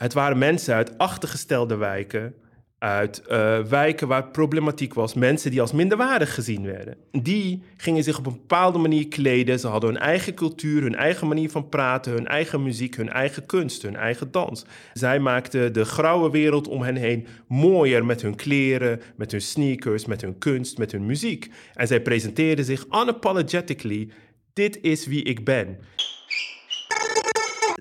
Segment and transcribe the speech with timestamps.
[0.00, 2.34] Het waren mensen uit achtergestelde wijken,
[2.78, 5.14] uit eh, wijken waar problematiek was.
[5.14, 6.96] Mensen die als minderwaardig gezien werden.
[7.10, 9.58] Die gingen zich op een bepaalde manier kleden.
[9.58, 13.46] Ze hadden hun eigen cultuur, hun eigen manier van praten, hun eigen muziek, hun eigen
[13.46, 14.64] kunst, hun eigen dans.
[14.92, 20.06] Zij maakten de grauwe wereld om hen heen mooier met hun kleren, met hun sneakers,
[20.06, 21.50] met hun kunst, met hun muziek.
[21.74, 24.10] En zij presenteerden zich unapologetically.
[24.52, 25.78] Dit is wie ik ben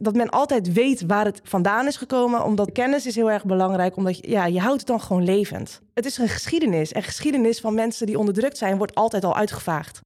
[0.01, 2.43] dat men altijd weet waar het vandaan is gekomen.
[2.43, 3.95] Omdat kennis is heel erg belangrijk.
[3.95, 5.81] Omdat je, ja, je houdt het dan gewoon levend.
[5.93, 6.91] Het is een geschiedenis.
[6.91, 9.99] En geschiedenis van mensen die onderdrukt zijn, wordt altijd al uitgevaagd.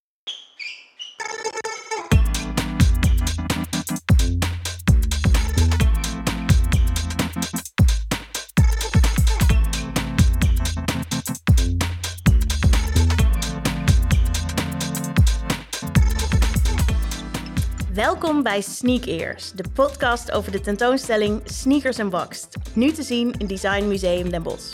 [17.93, 23.47] Welkom bij Sneak Ears, de podcast over de tentoonstelling Sneakers Unboxed, nu te zien in
[23.47, 24.73] Design Museum Den Bosch.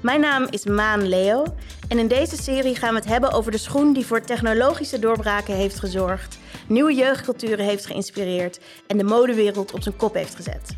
[0.00, 1.44] Mijn naam is Maan Leo
[1.88, 5.54] en in deze serie gaan we het hebben over de schoen die voor technologische doorbraken
[5.54, 10.76] heeft gezorgd, nieuwe jeugdculturen heeft geïnspireerd en de modewereld op zijn kop heeft gezet.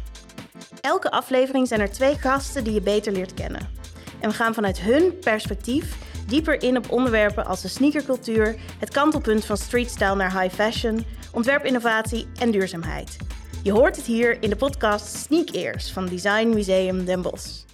[0.80, 3.68] Elke aflevering zijn er twee gasten die je beter leert kennen.
[4.20, 9.44] En we gaan vanuit hun perspectief dieper in op onderwerpen als de sneakercultuur, het kantelpunt
[9.44, 13.16] van streetstyle naar high fashion, ontwerpinnovatie en duurzaamheid.
[13.62, 17.64] Je hoort het hier in de podcast Sneak Ears van Design Museum Den Bosch.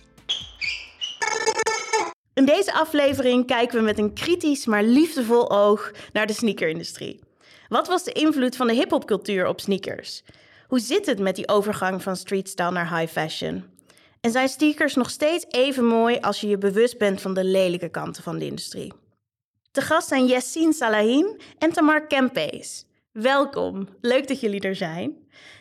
[2.34, 7.20] In deze aflevering kijken we met een kritisch maar liefdevol oog naar de sneakerindustrie.
[7.68, 10.22] Wat was de invloed van de hip-hopcultuur op sneakers?
[10.66, 13.64] Hoe zit het met die overgang van streetstyle naar high fashion?
[14.20, 17.88] En zijn sneakers nog steeds even mooi als je je bewust bent van de lelijke
[17.88, 18.92] kanten van de industrie?
[19.70, 22.86] Te gast zijn Yassine Salahin en Tamar Kempees.
[23.14, 25.16] Welkom, leuk dat jullie er zijn.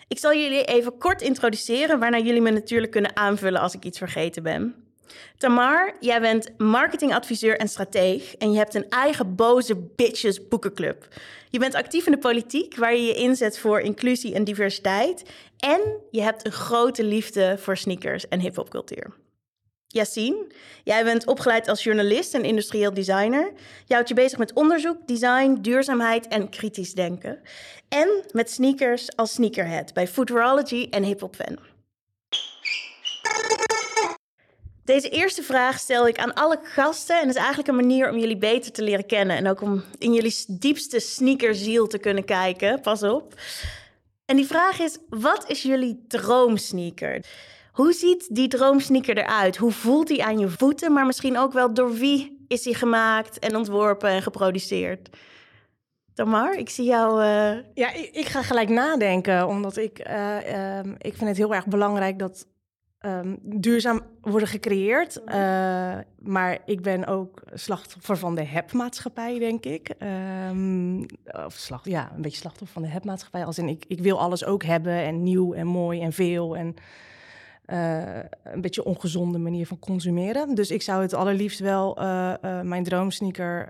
[0.07, 3.97] Ik zal jullie even kort introduceren, waarna jullie me natuurlijk kunnen aanvullen als ik iets
[3.97, 4.75] vergeten ben.
[5.37, 11.08] Tamar, jij bent marketingadviseur en strateeg en je hebt een eigen boze bitches boekenclub.
[11.49, 15.23] Je bent actief in de politiek, waar je je inzet voor inclusie en diversiteit.
[15.58, 15.81] En
[16.11, 19.13] je hebt een grote liefde voor sneakers en hip-hopcultuur.
[19.93, 20.48] Yassine,
[20.83, 23.52] jij bent opgeleid als journalist en industrieel designer.
[23.86, 27.39] Je houdt je bezig met onderzoek, design, duurzaamheid en kritisch denken.
[27.89, 31.58] En met sneakers als sneakerhead bij Futurology en Hip Hop Fan.
[34.83, 38.37] Deze eerste vraag stel ik aan alle gasten en is eigenlijk een manier om jullie
[38.37, 42.81] beter te leren kennen en ook om in jullie diepste sneakerziel te kunnen kijken.
[42.81, 43.33] Pas op.
[44.25, 47.23] En die vraag is: wat is jullie droomsneaker?
[47.73, 49.58] Hoe ziet die droomsneaker eruit?
[49.58, 50.94] Hoe voelt die aan je voeten?
[50.94, 55.10] Maar misschien ook wel door wie is die gemaakt en ontworpen en geproduceerd?
[56.14, 57.22] Tamar, ik zie jou.
[57.23, 57.58] Uh...
[57.73, 62.20] Ja, ik, ik, ga gelijk nadenken, omdat ik, uh, ik vind het heel erg belangrijk
[62.20, 62.48] dat
[63.06, 65.22] um, duurzaam worden gecreëerd.
[65.26, 65.34] Uh,
[66.20, 69.94] maar ik ben ook slachtoffer van de hebmaatschappij, denk ik.
[70.50, 71.05] Um,
[71.45, 73.45] of slacht, ja, een beetje slachtoffer van de hebmaatschappij.
[73.45, 76.55] Als in, ik, ik wil alles ook hebben en nieuw en mooi en veel.
[76.55, 76.76] En
[77.67, 80.55] uh, een beetje ongezonde manier van consumeren.
[80.55, 83.67] Dus ik zou het allerliefst wel, uh, uh, mijn droomsneaker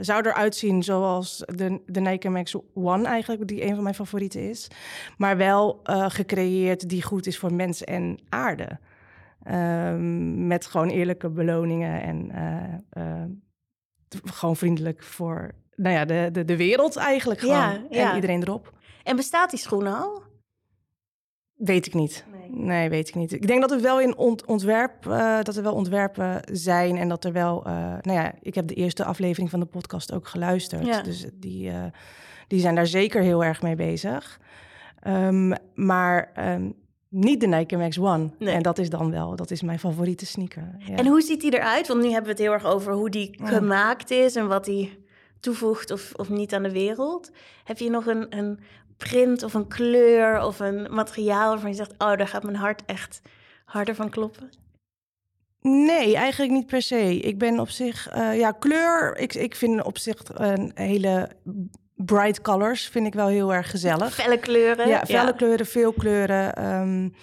[0.00, 4.48] zou eruit zien zoals de, de Nike Max One eigenlijk, die een van mijn favorieten
[4.48, 4.68] is.
[5.16, 8.78] Maar wel gecreëerd die goed is voor mens en aarde.
[9.42, 12.30] Ehm, met gewoon eerlijke beloningen en
[14.24, 17.56] gewoon vriendelijk voor nou ja, de, de, de wereld eigenlijk gewoon.
[17.56, 18.08] Ja, ja.
[18.08, 18.72] En iedereen erop.
[19.02, 20.22] En bestaat die schoen al?
[21.58, 22.24] Weet ik niet.
[22.50, 22.88] Nee.
[22.88, 23.32] weet ik niet.
[23.32, 27.24] Ik denk dat er wel in ontwerp, uh, dat er wel ontwerpen zijn en dat
[27.24, 30.86] er wel, uh, nou ja, ik heb de eerste aflevering van de podcast ook geluisterd.
[30.86, 31.02] Ja.
[31.02, 31.84] Dus die, uh,
[32.46, 34.40] die zijn daar zeker heel erg mee bezig.
[35.06, 36.74] Um, maar um,
[37.08, 38.30] niet de Nike Max One.
[38.38, 38.54] Nee.
[38.54, 40.76] En dat is dan wel, dat is mijn favoriete sneaker.
[40.78, 40.96] Ja.
[40.96, 41.88] En hoe ziet die eruit?
[41.88, 45.06] Want nu hebben we het heel erg over hoe die gemaakt is en wat die
[45.40, 47.30] toevoegt of, of niet aan de wereld.
[47.64, 48.58] Heb je nog een, een
[48.98, 52.82] print of een kleur of een materiaal waarvan je zegt: Oh, daar gaat mijn hart
[52.86, 53.20] echt
[53.64, 54.50] harder van kloppen?
[55.60, 57.18] Nee, eigenlijk niet per se.
[57.18, 59.16] Ik ben op zich, uh, ja, kleur.
[59.16, 61.28] Ik, ik vind op zich een hele
[61.94, 64.14] bright colors vind ik wel heel erg gezellig.
[64.14, 64.88] Felle kleuren.
[64.88, 66.64] Ja, felle kleuren, veel kleuren.
[66.80, 67.14] Um,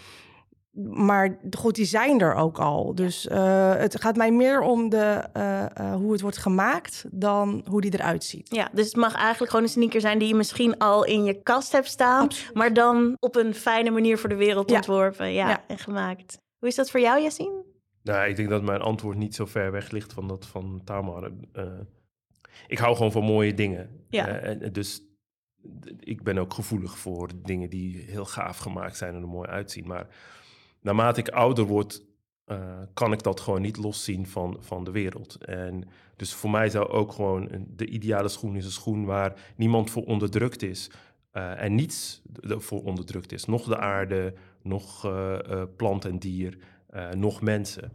[0.83, 2.95] maar goed, die zijn er ook al.
[2.95, 7.65] Dus uh, het gaat mij meer om de, uh, uh, hoe het wordt gemaakt dan
[7.69, 8.55] hoe die eruit ziet.
[8.55, 11.41] Ja, dus het mag eigenlijk gewoon een sneaker zijn die je misschien al in je
[11.41, 12.53] kast hebt staan, Absoluut.
[12.53, 14.75] maar dan op een fijne manier voor de wereld ja.
[14.75, 16.41] ontworpen ja, ja, en gemaakt.
[16.59, 17.63] Hoe is dat voor jou, Yassine?
[18.03, 21.31] Nou, ik denk dat mijn antwoord niet zo ver weg ligt van dat van Tamar.
[22.67, 24.05] ik hou gewoon van mooie dingen.
[24.09, 24.53] Ja.
[24.71, 25.01] dus
[25.99, 29.87] ik ben ook gevoelig voor dingen die heel gaaf gemaakt zijn en er mooi uitzien.
[29.87, 30.07] Maar
[30.85, 32.05] naarmate ik ouder word,
[32.45, 35.35] eh, kan ik dat gewoon niet loszien van, van de wereld.
[35.45, 39.89] En dus voor mij zou ook gewoon de ideale schoen is een schoen waar niemand
[39.91, 40.91] voor onderdrukt is.
[41.31, 43.45] eh, en niets voor onderdrukt is.
[43.45, 46.57] Nog de aarde, nog eh, plant en dier,
[47.17, 47.91] nog mensen.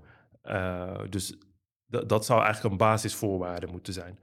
[1.09, 1.39] Dus
[1.87, 4.19] dat zou eigenlijk een basisvoorwaarde moeten zijn.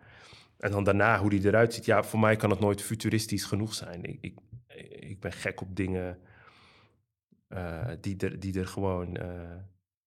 [0.58, 1.86] En dan daarna, hoe die eruit ziet.
[1.86, 4.04] Ja, voor mij kan het nooit futuristisch genoeg zijn.
[4.22, 4.40] Ik,
[5.00, 6.18] ik ben gek op dingen
[7.48, 9.56] eh, die, er, die er gewoon eh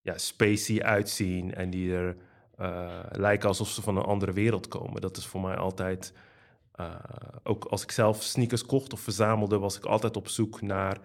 [0.03, 1.55] ja, spacey uitzien.
[1.55, 2.17] En die er
[2.57, 5.01] eh, lijken alsof ze van een andere wereld komen.
[5.01, 6.13] Dat is voor mij altijd...
[7.43, 9.59] ook als ik zelf sneakers kocht of verzamelde...
[9.59, 10.99] was ik altijd op zoek naar...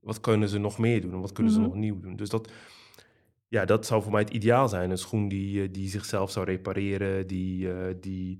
[0.00, 1.12] wat kunnen ze nog meer doen?
[1.12, 1.62] En wat kunnen Mhm.
[1.62, 2.16] ze nog nieuw doen?
[2.16, 2.52] Dus dat...
[3.48, 4.90] Ja, dat zou voor mij het ideaal zijn.
[4.90, 7.68] Een schoen die, die zichzelf zou repareren, die,
[8.00, 8.38] die,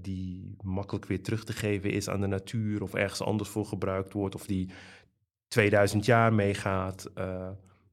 [0.00, 4.12] die makkelijk weer terug te geven is aan de natuur of ergens anders voor gebruikt
[4.12, 4.70] wordt of die
[5.48, 7.10] 2000 jaar meegaat.
[7.14, 7.48] Eh,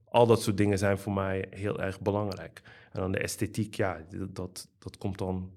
[0.05, 2.61] al dat soort dingen zijn voor mij heel erg belangrijk.
[2.91, 3.97] En dan de esthetiek, ja,
[4.29, 5.51] dat, dat, komt dan...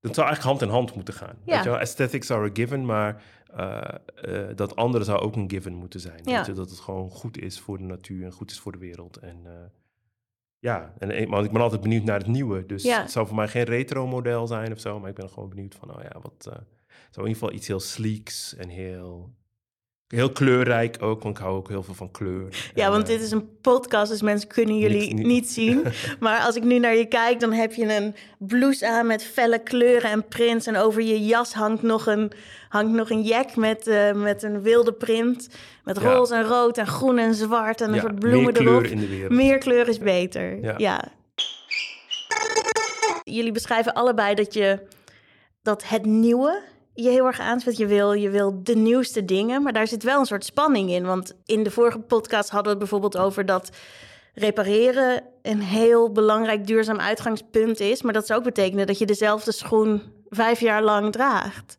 [0.00, 1.36] Dat zou eigenlijk hand in hand moeten gaan.
[1.44, 1.54] Ja.
[1.54, 1.78] Weet je wel?
[1.78, 3.22] Aesthetics are a given, maar
[3.54, 6.20] eh, eh, dat andere zou ook een given moeten zijn.
[6.24, 6.36] Ja.
[6.36, 6.52] Weet je?
[6.52, 9.16] Dat het gewoon goed is voor de natuur en goed is voor de wereld.
[9.16, 9.46] En
[10.58, 12.66] ja, en, want ik ben altijd benieuwd naar het nieuwe.
[12.66, 13.00] Dus Ja.
[13.00, 15.96] het zou voor mij geen retro-model zijn of zo, maar ik ben gewoon benieuwd van,
[15.96, 16.32] oh ja, wat...
[16.34, 16.44] het
[17.10, 19.34] zou in ieder geval iets heel sleeks en heel...
[20.08, 22.70] Heel kleurrijk ook, want ik hou ook heel veel van kleur.
[22.74, 25.84] Ja, En, want eh, dit is een podcast, dus mensen kunnen jullie Niet- zien.
[26.20, 29.58] Maar als ik nu naar je kijk, dan heb je een blouse aan met felle
[29.62, 30.66] kleuren en prints.
[30.66, 32.32] En over je jas hangt nog een,
[32.68, 35.48] hangt nog een jack met, eh, met een wilde print.
[35.84, 36.12] Met Ja.
[36.14, 38.84] roze en rood en groen en zwart en een ja, soort bloemen meer kleur erop.
[38.84, 39.32] in de wereld.
[39.32, 40.62] Meer kleur is beter.
[40.62, 40.74] Ja.
[40.76, 41.04] Ja.
[43.22, 44.80] Jullie beschrijven allebei dat je
[45.62, 46.62] dat het nieuwe
[46.94, 47.78] je heel erg aanspreekt.
[47.78, 51.04] Je wil, je wil de nieuwste dingen, maar daar zit wel een soort spanning in.
[51.04, 53.70] Want in de vorige podcast hadden we het bijvoorbeeld over dat
[54.34, 58.02] repareren een heel belangrijk duurzaam uitgangspunt is.
[58.02, 61.78] Maar dat zou ook betekenen dat je dezelfde schoen vijf jaar lang draagt.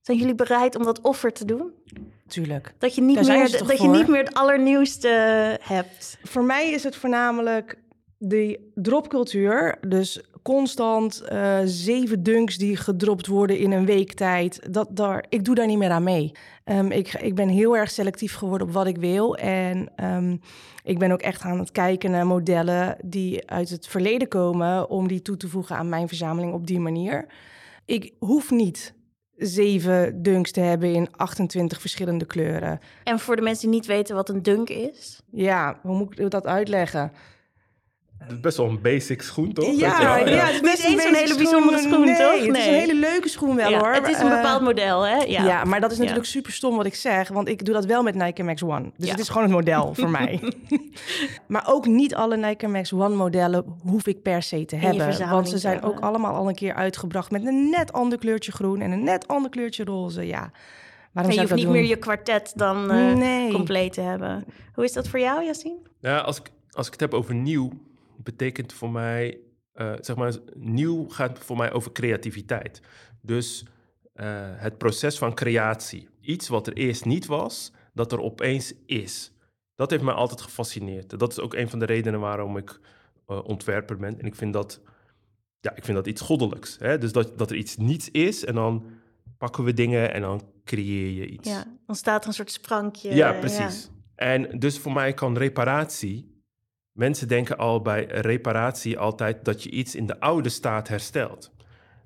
[0.00, 1.72] Zijn jullie bereid om dat offer te doen?
[2.26, 2.74] Tuurlijk.
[2.78, 5.08] Dat je niet, Daar meer, dat je niet meer het allernieuwste
[5.60, 6.18] hebt.
[6.22, 7.78] Voor mij is het voornamelijk
[8.22, 9.76] de dropcultuur.
[9.88, 14.72] Dus constant eh, zeven dunks die gedropt worden in een week tijd.
[14.72, 16.32] Dat, daar, ik doe daar niet meer aan mee.
[16.64, 19.36] Ehm, ik, ik ben heel erg selectief geworden op wat ik wil.
[19.36, 20.36] En ehm,
[20.82, 24.90] ik ben ook echt aan het kijken naar modellen die uit het verleden komen...
[24.90, 27.26] om die toe te voegen aan mijn verzameling op die manier.
[27.84, 28.94] Ik hoef niet
[29.36, 32.80] zeven dunks te hebben in 28 verschillende kleuren.
[33.04, 35.20] En voor de mensen die niet weten wat een dunk is.
[35.30, 37.12] Ja, hoe moet ik dat uitleggen?
[38.20, 39.78] Het is best wel een basic schoen, toch?
[39.78, 42.32] Ja, ja, het is best een hele bijzondere schoen, nee, toch?
[42.32, 42.68] Het is Nee.
[42.68, 43.92] een hele leuke schoen wel, Ja, hoor.
[43.92, 45.16] het is een Eh, bepaald model, hè?
[45.16, 45.44] Ja.
[45.44, 45.64] Ja.
[45.64, 46.30] maar dat is natuurlijk Ja.
[46.32, 48.90] super stom wat ik zeg, want ik doe dat wel met Nike Max One.
[48.96, 49.10] Dus Ja.
[49.10, 50.40] het is gewoon het model voor mij.
[51.46, 55.28] maar ook niet alle Nike Max One modellen hoef ik per se te hebben.
[55.30, 58.80] Want ze zijn ook allemaal al een keer uitgebracht met een net ander kleurtje groen
[58.80, 60.26] en een net ander kleurtje roze.
[60.26, 60.50] Ja,
[61.12, 61.72] waarom En je hoeft dat niet doen?
[61.76, 63.52] meer je kwartet dan eh, Nee.
[63.52, 64.44] compleet te hebben.
[64.74, 65.76] Hoe is dat voor jou, Yassine?
[66.00, 67.70] Ja, als ik, als ik het heb over nieuw,
[68.22, 69.38] betekent voor mij,
[69.72, 72.80] eh, zeg maar, nieuw gaat voor mij over creativiteit.
[73.20, 73.64] Dus
[74.12, 76.08] eh, het proces van creatie.
[76.20, 79.32] Iets wat er eerst niet was, dat er opeens is.
[79.74, 81.18] Dat heeft mij altijd gefascineerd.
[81.18, 82.80] Dat is ook een van de redenen waarom ik
[83.26, 84.20] eh, ontwerper ben.
[84.20, 84.80] En ik vind dat,
[85.60, 86.76] ja, ik vind dat iets goddelijks.
[86.78, 86.98] Hè?
[86.98, 88.84] Dus dat, dat er iets niets is en dan
[89.38, 91.48] pakken we dingen en dan creëer je iets.
[91.48, 93.14] Ja, dan staat er een soort sprankje.
[93.14, 93.90] Ja, precies.
[94.14, 96.29] En dus voor mij kan reparatie.
[97.00, 101.50] Mensen denken al bij reparatie altijd dat je iets in de oude staat herstelt.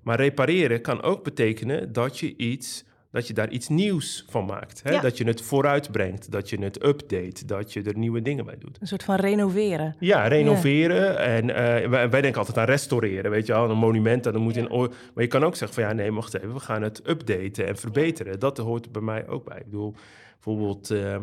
[0.02, 4.82] Maar repareren kan ook betekenen dat je iets, dat je daar iets nieuws van maakt.
[4.82, 4.90] Hè?
[4.92, 5.00] Ja.
[5.00, 8.78] Dat je het vooruitbrengt, dat je het update, dat je er nieuwe dingen bij doet.
[8.80, 9.96] Een soort van renoveren.
[9.98, 11.18] Ja, renoveren.
[11.18, 13.70] En eh, wij, wij denken altijd aan restaureren, weet je wel.
[13.70, 14.70] Een monument, en dan moet in...
[14.70, 16.52] oor- Maar je kan ook zeggen van, ja, nee, wacht even.
[16.54, 18.38] We gaan het updaten en verbeteren.
[18.40, 19.58] Dat hoort er bij mij ook bij.
[19.58, 19.94] Ik bedoel,
[20.34, 21.16] bijvoorbeeld eh,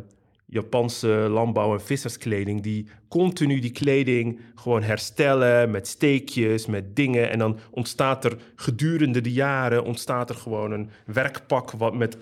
[0.51, 2.61] Japanse landbouw- en visserskleding...
[2.61, 7.29] die continu die kleding gewoon herstellen met steekjes, met dingen.
[7.29, 9.83] En dan ontstaat er gedurende de jaren...
[9.83, 12.17] ontstaat er gewoon een werkpak wat met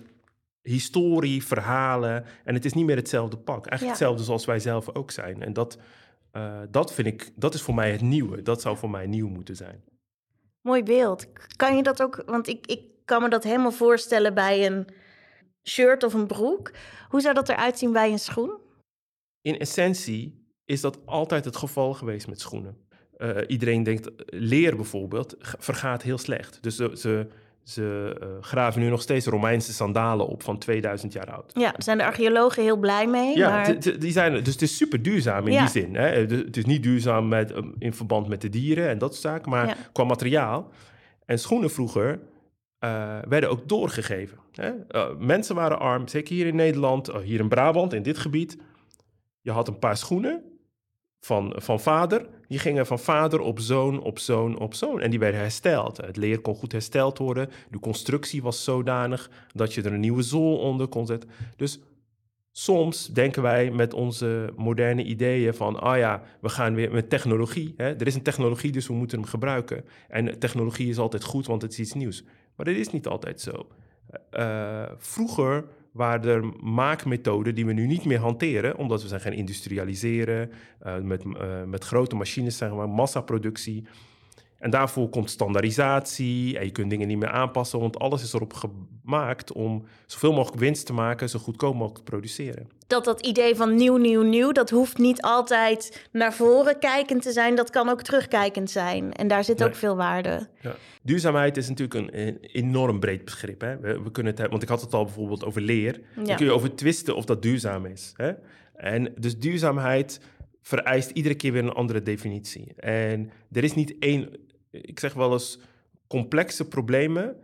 [0.62, 2.26] historie, verhalen.
[2.44, 3.66] En het is niet meer hetzelfde pak.
[3.66, 3.88] Eigenlijk Ja.
[3.90, 5.44] hetzelfde zoals wij zelf ook zijn.
[5.44, 5.78] En dat,
[6.32, 8.42] eh, dat vind ik, dat is voor mij het nieuwe.
[8.42, 9.84] Dat zou voor mij nieuw moeten zijn.
[10.62, 11.28] Mooi beeld.
[11.56, 14.88] Kan je dat ook, want ik, ik kan me dat helemaal voorstellen bij een
[15.68, 16.72] shirt of een broek.
[17.10, 18.52] Hoe zou dat eruit zien bij een schoen?
[19.42, 22.78] In essentie is dat altijd het geval geweest met schoenen.
[23.18, 26.64] Eh, iedereen denkt, leer bijvoorbeeld, vergaat heel slecht.
[26.64, 27.28] Dus ze, ze,
[27.64, 31.52] ze eh, graven nu nog steeds Romeinse sandalen op van 2000 jaar oud.
[31.54, 33.38] Ja, daar zijn de archeologen heel blij mee.
[33.38, 34.00] Ja, maar...
[34.00, 35.60] die zijn, dus het is super duurzaam in Ja.
[35.60, 35.96] die zin.
[35.96, 36.08] Hè?
[36.08, 39.50] Het is niet duurzaam met, um, in verband met de dieren en dat soort zaken,
[39.52, 39.76] maar Ja.
[39.92, 40.70] qua materiaal.
[41.26, 42.20] En schoenen vroeger
[42.80, 44.38] eh, werden ook doorgegeven.
[44.60, 44.72] Hè?
[44.88, 48.58] Eh, mensen waren arm, zeker hier in Nederland, eh, hier in Brabant, in dit gebied.
[49.42, 50.44] Je had een paar schoenen
[51.20, 52.28] van, van vader.
[52.48, 55.02] Die gingen van vader op zoon, op zoon, op zoon.
[55.02, 55.98] En die werden hersteld.
[55.98, 57.50] Het leer kon goed hersteld worden.
[57.70, 61.30] De constructie was zodanig dat je er een nieuwe zool onder kon zetten.
[61.56, 61.80] Dus
[62.52, 65.80] soms denken wij met onze moderne ideeën van...
[65.80, 67.74] ah ja, we gaan weer met technologie.
[67.78, 67.94] Hè?
[67.94, 69.86] Er is een technologie, dus we moeten hem gebruiken.
[70.08, 72.24] En technologie is altijd goed, want het is iets nieuws.
[72.56, 73.68] Maar dat is niet altijd zo.
[74.30, 79.34] Eh, vroeger waren er maakmethoden die we nu niet meer hanteren, omdat we zijn gaan
[79.34, 83.88] industrialiseren, eh, met, eh, met grote machines, zeg maar, massaproductie.
[84.60, 88.54] En daarvoor komt standaardisatie en je kunt dingen niet meer aanpassen, want alles is erop
[88.54, 92.70] gemaakt om zoveel mogelijk winst te maken, zo goedkoop mogelijk te produceren.
[92.88, 97.32] dat dat idee van nieuw, nieuw, nieuw, dat hoeft niet altijd naar voren kijkend te
[97.32, 97.56] zijn.
[97.56, 99.14] Dat kan ook terugkijkend zijn.
[99.14, 100.48] En daar zit ook veel waarde.
[100.62, 100.76] Ja.
[101.02, 103.62] Duurzaamheid is natuurlijk een, een enorm breed begrip.
[103.62, 103.78] Hè?
[103.78, 106.02] We, we kunnen het hebben, want ik had het al bijvoorbeeld over leer.
[106.16, 106.24] Ja.
[106.24, 108.14] Dan kun je over twisten of dat duurzaam is.
[108.16, 108.32] Hè?
[108.76, 110.20] En dus duurzaamheid
[110.62, 112.74] vereist iedere keer weer een andere definitie.
[112.76, 114.30] En er is niet één,
[114.72, 115.60] ik zeg wel eens,
[116.08, 117.36] complexe problemen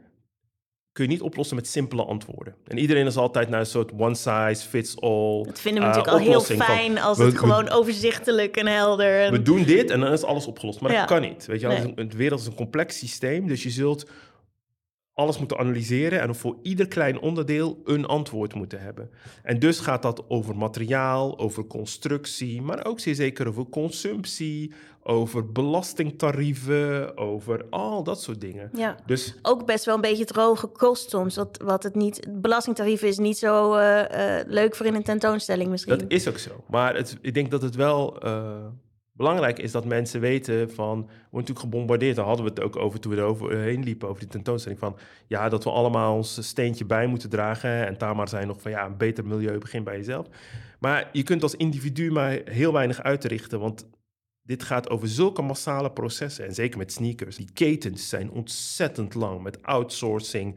[0.92, 2.56] kun je niet oplossen met simpele antwoorden.
[2.68, 5.44] En iedereen is altijd naar een soort one size fits all.
[5.44, 9.22] Dat vinden we eh, natuurlijk al heel fijn als het we- gewoon overzichtelijk en helder.
[9.22, 9.32] En...
[9.32, 10.80] we doen dit en dan is alles opgelost.
[10.82, 11.00] Maar Ja.
[11.00, 11.46] dat kan niet.
[11.46, 11.68] Weet je.
[11.68, 11.92] Nee.
[11.96, 13.48] Het wereld is een complex systeem.
[13.48, 14.10] Dus je zult
[15.16, 19.10] alles moeten analyseren en voor ieder klein onderdeel een antwoord moeten hebben.
[19.44, 25.52] En dus gaat dat over materiaal, over constructie, maar ook zeer zeker over consumptie, over
[25.52, 28.70] belastingtarieven, over al dat soort dingen.
[28.74, 28.96] Ja.
[29.06, 31.36] Dus Ook best wel een beetje droge kost soms.
[31.36, 35.70] Wat, wat het niet, belastingtarief is niet zo eh, eh, leuk voor in een tentoonstelling
[35.70, 35.98] misschien.
[35.98, 36.64] Dat is ook zo.
[36.68, 38.66] Maar het, ik denk dat het wel eh,
[39.16, 41.00] belangrijk is dat mensen weten van...
[41.00, 42.16] We worden natuurlijk gebombardeerd.
[42.16, 44.80] Daar hadden we het ook over toen we eroverheen liepen, over die tentoonstelling.
[44.80, 47.86] Van ja, dat we allemaal ons steentje bij moeten dragen.
[47.86, 50.28] En Tamar zei nog van ja, een beter milieu begint bij jezelf.
[50.80, 53.60] Maar je kunt als individu maar heel weinig uitrichten.
[53.60, 53.88] Want
[54.42, 56.46] dit gaat over zulke massale processen.
[56.46, 57.36] En zeker met sneakers.
[57.36, 60.56] Die ketens zijn ontzettend lang met outsourcing...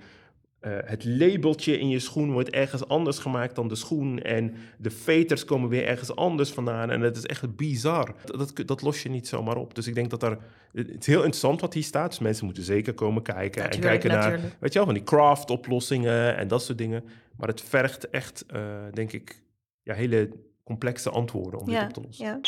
[0.68, 4.22] Eh, het labeltje in je schoen wordt ergens anders gemaakt dan de schoen.
[4.22, 6.90] En de veters komen weer ergens anders vandaan.
[6.90, 8.14] En het is echt bizar.
[8.25, 9.75] Dat, dat, dat los je niet zomaar op.
[9.75, 10.38] Dus ik denk dat er...
[10.72, 12.08] Het is heel interessant wat hier staat.
[12.08, 13.70] Dus mensen moeten zeker komen kijken.
[13.70, 14.56] en kijken naar, natuurlijk.
[14.60, 17.04] weet je wel, van die craft oplossingen en dat soort dingen.
[17.37, 18.60] Maar het vergt echt, eh,
[18.92, 19.42] denk ik,
[19.82, 20.30] ja, hele
[20.64, 22.25] complexe antwoorden om dit op te lossen.
[22.25, 22.40] ja.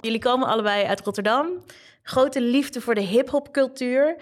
[0.00, 1.48] Jullie komen allebei uit Rotterdam.
[2.02, 4.16] Grote liefde voor de hip-hop cultuur.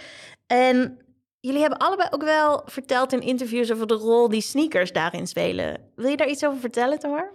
[0.47, 0.99] En
[1.41, 5.93] jullie hebben allebei ook wel verteld in interviews over de rol die sneakers daarin spelen.
[5.95, 7.33] Wil je daar iets over vertellen, Tamar?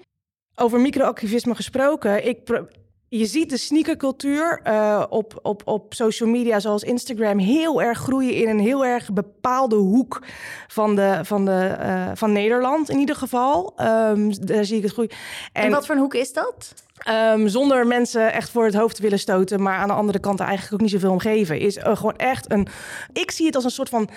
[0.56, 2.28] Over microactivisme gesproken.
[2.28, 2.44] Ik
[3.18, 8.34] je ziet de sneakercultuur eh, op, op, op social media zoals Instagram heel erg groeien
[8.34, 10.22] in een heel erg bepaalde hoek
[10.68, 13.74] van, de, van, de, eh, van Nederland in ieder geval.
[13.76, 15.12] Ehm, daar zie ik het groeien.
[15.52, 16.74] En, wat voor een hoek is dat?
[16.98, 20.40] Ehm, zonder mensen echt voor het hoofd te willen stoten, maar aan de andere kant
[20.40, 22.68] eigenlijk ook niet zoveel om geven, is eh, gewoon echt een.
[23.14, 24.10] Ik zie het als een soort van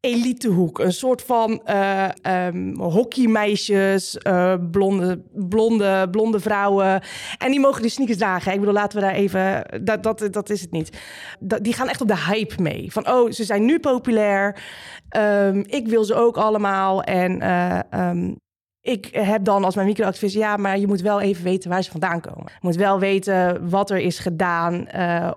[0.00, 7.02] elitehoek, een soort van eh ehm, hockeymeisjes, eh, blonde, blonde, blonde vrouwen.
[7.38, 8.52] En die mogen die sneakers dragen.
[8.52, 9.64] Ik bedoel, laten we daar even.
[9.84, 10.98] Dat, dat, dat is het niet.
[11.40, 12.92] Dat, die gaan echt op de hype mee.
[12.92, 14.62] Van oh, ze zijn nu populair.
[15.08, 17.02] Ehm, ik wil ze ook allemaal.
[17.02, 18.34] En eh, ehm,
[18.80, 21.90] ik heb dan als mijn microactivist, ja, maar je moet wel even weten waar ze
[21.90, 22.44] vandaan komen.
[22.44, 24.86] Je moet wel weten wat er is gedaan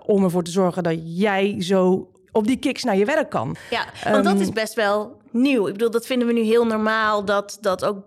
[0.06, 3.56] om ervoor te zorgen dat jij zo op die kicks naar je werk kan.
[3.70, 5.66] Ja, want dat Ehm, is best wel nieuw.
[5.66, 8.04] Ik bedoel, dat vinden we nu heel normaal dat, dat ook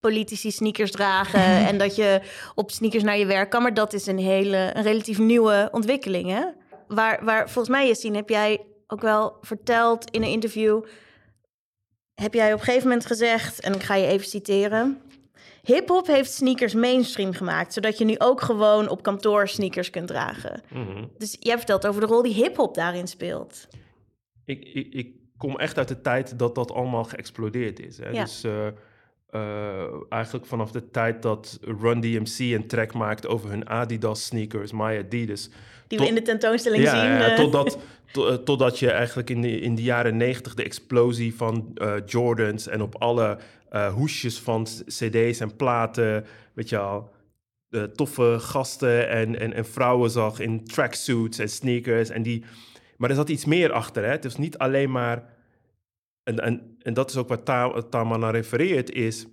[0.00, 2.20] politici sneakers dragen en dat je
[2.54, 3.62] op sneakers naar je werk kan.
[3.62, 6.44] Maar dat is een hele, een relatief nieuwe ontwikkeling, hè?
[6.88, 10.82] Waar, waar volgens mij, Yassine, heb jij ook wel verteld in een interview...
[12.14, 15.00] heb jij op een gegeven moment gezegd, en ik ga je even citeren...
[15.66, 20.62] Hip-hop heeft sneakers mainstream gemaakt, zodat je nu ook gewoon op kantoor sneakers kunt dragen.
[20.72, 21.04] Mhm.
[21.18, 23.68] Dus jij vertelt over de rol die hip-hop daarin speelt.
[24.44, 27.98] ik, ik, ik kom echt uit de tijd dat dat allemaal geëxplodeerd is.
[27.98, 28.08] Hè?
[28.08, 28.22] Ja.
[28.24, 28.66] Dus eh,
[29.30, 34.72] eh, eigenlijk vanaf de tijd dat Run DMC een track maakt over hun Adidas sneakers,
[34.72, 35.48] My Adidas.
[35.86, 37.10] Die Tot- we in de tentoonstelling Ja, zien.
[37.18, 37.36] ja, eh.
[37.36, 37.78] totdat,
[38.12, 42.66] to- totdat je eigenlijk in de, in de jaren negentig de explosie van eh, Jordans
[42.68, 47.14] en op alle eh, hoesjes van cd's en platen, weet je al,
[47.94, 52.08] toffe gasten en, en, en vrouwen zag in tracksuits en sneakers.
[52.08, 52.44] En die,
[52.96, 54.04] Maar er zat iets meer achter.
[54.04, 54.10] Hè?
[54.10, 55.34] Het is niet alleen maar.
[56.22, 59.26] En, en, en dat is ook wat Ta- Tama naar refereert, is.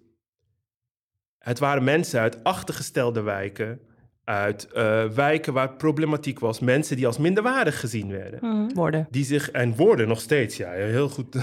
[1.38, 3.82] Het waren mensen uit achtergestelde wijken,
[4.24, 8.72] uit eh, wijken waar problematiek was, mensen die als minderwaardig gezien werden.
[8.74, 9.08] worden.
[9.12, 11.36] Die zich, en worden nog steeds, ja, heel goed.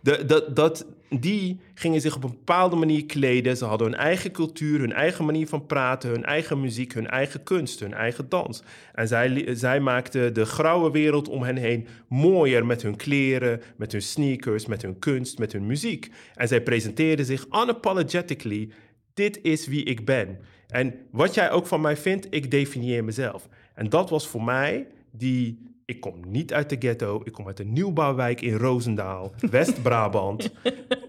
[0.00, 3.56] De, dat, dat, die gingen zich op een bepaalde manier kleden.
[3.56, 7.42] Ze hadden hun eigen cultuur, hun eigen manier van praten, hun eigen muziek, hun eigen
[7.42, 8.62] kunst, hun eigen dans.
[8.94, 13.92] En zij, zij maakten de grauwe wereld om hen heen mooier met hun kleren, met
[13.92, 16.10] hun sneakers, met hun kunst, met hun muziek.
[16.34, 18.68] En zij presenteerden zich unapologetically.
[19.14, 20.38] Dit is wie ik ben.
[20.72, 23.48] En wat jij ook van mij vindt, ik definieer mezelf.
[23.74, 25.70] En dat was voor mij die.
[25.84, 30.52] Ik kom niet uit de ghetto, ik kom uit een nieuwbouwwijk in Roosendaal, West-Brabant.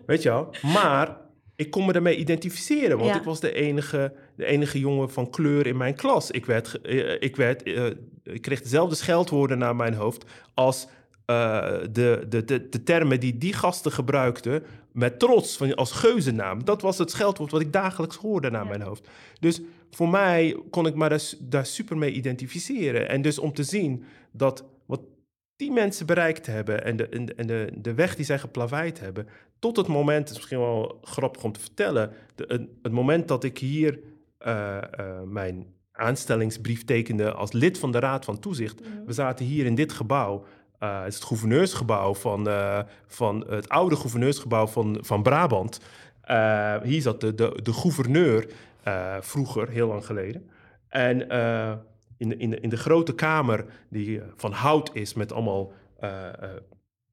[0.06, 0.50] Weet je wel?
[0.62, 1.18] Maar
[1.56, 3.18] ik kon me daarmee identificeren, want Ja.
[3.18, 6.32] ik was de enige, de enige jongen van kleur in mijn klas.
[6.32, 7.86] Ik, werd, ge- eh, ik, werd, eh,
[8.24, 10.88] ik kreeg dezelfde scheldwoorden naar mijn hoofd als
[11.26, 14.64] eh, de, de, de, de termen die die gasten gebruikten
[14.94, 16.66] met trots van, als geuzennaam.
[16.66, 19.08] Dat was het scheldwoord wat ik dagelijks hoorde naar mijn hoofd.
[19.40, 23.10] Dus voor mij kon ik me daar, daar super mee identificeren.
[23.10, 25.02] En dus om te zien dat wat
[25.56, 29.28] die mensen bereikt hebben en de, en de, de, weg die zij geplaveid hebben,
[29.60, 33.28] tot het moment, het is misschien wel grappig om te vertellen, de, het, het moment
[33.28, 34.00] dat ik hier
[34.38, 38.82] eh, eh, mijn aanstellingsbrief tekende als lid van de Raad van Toezicht.
[39.06, 40.46] We zaten hier in dit gebouw.
[40.84, 45.80] Eh, het is het gouverneursgebouw van, eh, van het oude gouverneursgebouw van, van Brabant.
[46.22, 48.48] Eh, hier zat de, de, de gouverneur
[48.84, 50.50] eh, vroeger, heel lang geleden.
[50.88, 51.74] En eh,
[52.18, 55.72] in, de, in, de, in de grote kamer, die eh, van hout is met allemaal
[56.00, 56.50] eh, eh,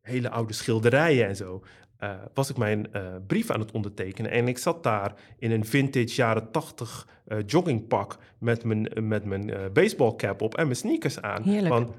[0.01, 1.63] hele oude schilderijen en zo,
[1.97, 4.31] eh, was ik mijn eh, brief aan het ondertekenen.
[4.31, 9.51] En ik zat daar in een vintage jaren tachtig eh, joggingpak met mijn, met mijn
[9.51, 11.43] eh, baseballcap op en mijn sneakers aan.
[11.43, 11.75] Heerlijk.
[11.75, 11.95] Van,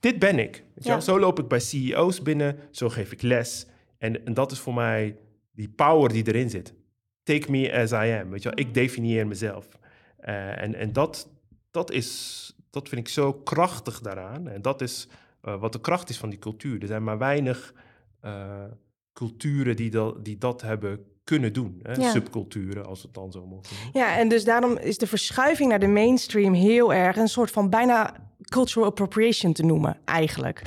[0.00, 0.64] dit ben ik.
[0.74, 1.00] Weet Ja.
[1.00, 3.66] Zo loop ik bij CEO's binnen, zo geef ik les.
[3.98, 5.16] En, en dat is voor mij
[5.52, 6.74] die power die erin zit.
[7.22, 8.30] Take me as I am.
[8.30, 8.58] Weet je wel?
[8.58, 9.68] Ik definieer mezelf.
[10.16, 11.28] Eh, en en dat,
[11.70, 14.48] dat, is, dat vind ik zo krachtig daaraan.
[14.48, 15.08] En dat is
[15.42, 16.80] eh, wat de kracht is van die cultuur.
[16.80, 17.74] Er zijn maar weinig
[18.20, 18.64] eh,
[19.12, 21.80] culturen die dat, die dat hebben kunnen doen.
[21.82, 21.92] Hè?
[21.92, 22.10] Ja.
[22.10, 23.76] Subculturen, als het dan zo mogen.
[23.92, 27.70] Ja, en dus daarom is de verschuiving naar de mainstream heel erg een soort van
[27.70, 30.62] bijna cultural appropriation te noemen, eigenlijk.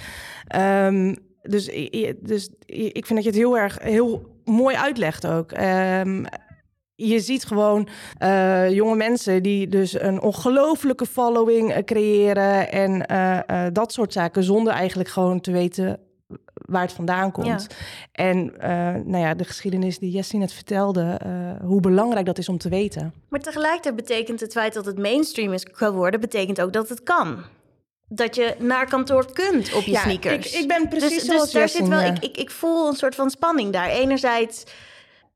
[0.48, 1.66] Ehm, dus,
[2.20, 5.52] dus ik vind dat je het heel erg heel mooi uitlegt ook.
[5.52, 6.26] Ehm,
[7.00, 7.88] je ziet gewoon
[8.18, 14.44] eh, jonge mensen die dus een ongelofelijke following eh, creëren en eh, dat soort zaken,
[14.44, 16.00] zonder eigenlijk gewoon te weten
[16.54, 17.68] waar het vandaan komt.
[18.12, 18.54] En
[19.06, 21.20] nou ja, de geschiedenis die Jessie net vertelde,
[21.64, 23.14] hoe belangrijk dat is om te weten.
[23.30, 27.44] Maar tegelijkertijd betekent het feit dat het mainstream is geworden, betekent ook dat het kan.
[28.12, 30.54] Dat je naar kantoor kunt op je Ja, sneakers.
[30.54, 32.06] ik- ik ben precies dus, zoals dus daar zit wel, ja.
[32.14, 33.90] ik, ik, ik voel een soort van spanning daar.
[33.90, 34.64] Enerzijds,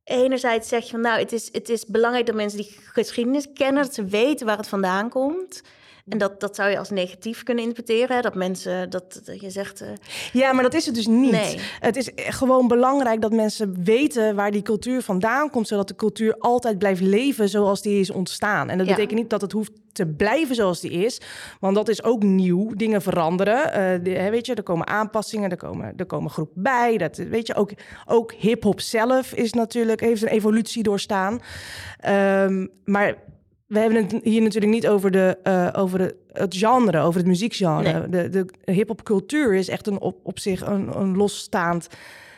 [0.04, 3.84] enerzijds zeg je van nou, het is, het is belangrijk dat mensen die geschiedenis kennen,
[3.84, 5.62] dat ze weten waar het vandaan komt.
[6.10, 8.16] En dat, dat zou je als negatief kunnen interpreteren.
[8.16, 9.88] hè, Dat mensen, dat, dat je zegt, eh,
[10.34, 11.32] Ja, maar dat is het dus niet.
[11.32, 11.60] Nee.
[11.80, 16.36] Het is gewoon belangrijk dat mensen weten waar die cultuur vandaan komt, zodat de cultuur
[16.40, 18.70] altijd blijft leven zoals die is ontstaan.
[18.70, 18.94] En dat Ja.
[18.96, 21.22] betekent niet dat het hoeft te blijven zoals die is,
[21.60, 22.74] want dat is ook nieuw.
[22.76, 23.74] Dingen veranderen.
[23.74, 26.98] Eh, de- weet je, er komen aanpassingen, er komen, er komen groepen bij.
[26.98, 27.72] Dat, weet je, ook,
[28.06, 31.42] ook hip-hop zelf is natuurlijk, heeft een evolutie doorstaan.
[32.00, 33.16] Ehm, maar
[33.74, 37.28] we hebben het hier natuurlijk niet over, de, eh, over de, het genre, over het
[37.28, 38.10] muziekgenre.
[38.10, 41.88] De, de hip-hop cultuur is echt een, op, op zich een, een losstaand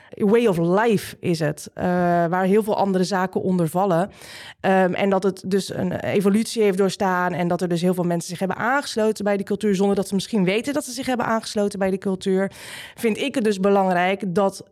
[0.10, 1.70] way of life is het.
[1.74, 1.86] eh,
[2.26, 4.12] waar heel veel andere zaken onder vallen.
[4.60, 7.34] Ehm, en dat het dus een evolutie heeft doorstaan.
[7.34, 9.76] En dat er dus heel veel mensen zich hebben aangesloten bij die cultuur.
[9.76, 12.52] zonder dat ze misschien weten dat ze zich hebben aangesloten bij die cultuur.
[12.96, 14.64] Vind ik het dus belangrijk dat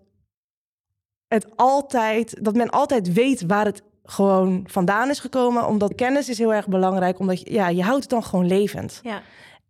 [1.28, 5.68] het altijd, dat men altijd weet waar het gewoon vandaan is gekomen.
[5.68, 7.20] Omdat kennis is heel erg belangrijk.
[7.20, 9.00] Omdat je, ja, je houdt het dan gewoon levend.
[9.04, 9.22] ja.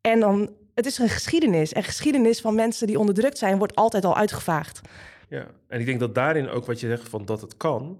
[0.01, 1.73] En dan, het is een geschiedenis.
[1.73, 4.81] En geschiedenis van mensen die onderdrukt zijn, wordt altijd al uitgevaagd.
[5.29, 7.99] Ja, en ik denk dat daarin ook wat je zegt van dat het kan,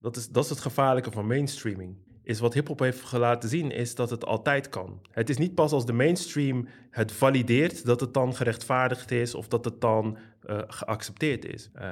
[0.00, 1.96] dat is, dat is het gevaarlijke van mainstreaming.
[2.26, 5.00] Is wat hip-hop heeft laten zien, is dat het altijd kan.
[5.10, 9.48] Het is niet pas als de mainstream het valideert dat het dan gerechtvaardigd is of
[9.48, 11.70] dat het dan eh, geaccepteerd is.
[11.74, 11.90] Eh,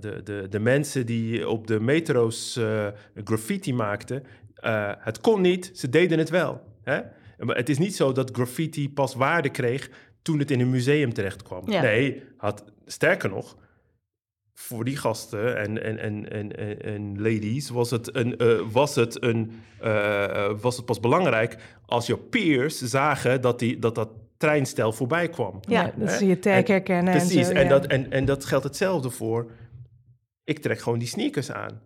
[0.00, 2.86] de, de, de mensen die op de metro's eh,
[3.24, 4.22] graffiti maakten,
[4.98, 6.60] het kon niet, ze deden het wel.
[6.82, 7.00] Hè?
[7.38, 9.90] Maar het is niet zo dat graffiti pas waarde kreeg
[10.22, 11.70] toen het in een museum terecht kwam.
[11.70, 11.80] Ja.
[11.80, 13.56] Nee, had, sterker nog,
[14.54, 18.94] voor die gasten en, en, en, en, en, en ladies was het, een, eh, was,
[18.94, 24.08] het een, eh, was het pas belangrijk als je peers zagen dat die, dat, dat
[24.36, 25.60] treinstijl voorbij kwam.
[25.60, 27.62] Ja, dat zie je tag En- herkennen Precies, en zo.
[27.62, 29.50] en, dat, en, en dat geldt hetzelfde voor...
[30.44, 31.80] Ik trek gewoon die sneakers aan.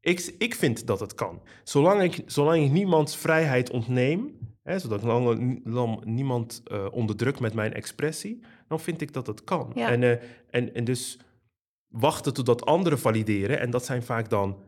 [0.00, 1.42] Ik, ik vind dat het kan.
[1.64, 4.36] Zolang ik, zolang ik niemands vrijheid ontneem...
[4.62, 8.40] Hè, zodat ik lang, lang niemand eh, onderdruk met mijn expressie...
[8.68, 9.70] dan vind ik dat het kan.
[9.74, 9.90] Ja.
[9.90, 10.10] En, eh,
[10.50, 11.18] en, en dus
[11.88, 13.60] wachten totdat anderen valideren...
[13.60, 14.62] en dat zijn vaak dan